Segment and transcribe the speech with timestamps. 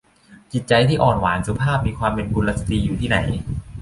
[0.51, 3.17] จิตใจที่อ่อนหวาน สุภาพ มีความเป็นกุลสตรีอยู่ที่ไหน